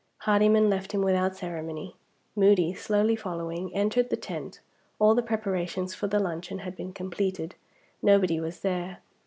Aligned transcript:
Hardyman 0.21 0.67
left 0.67 0.93
him 0.93 1.01
without 1.03 1.35
ceremony. 1.35 1.95
Moody, 2.35 2.73
slowly 2.73 3.15
following, 3.15 3.71
entered 3.75 4.09
the 4.09 4.17
tent. 4.17 4.59
All 4.97 5.13
the 5.13 5.21
preparations 5.21 5.93
for 5.93 6.07
the 6.07 6.17
luncheon 6.19 6.57
had 6.57 6.75
been 6.75 6.91
completed; 6.91 7.53
nobody 8.01 8.39
was 8.39 8.61
there. 8.61 8.97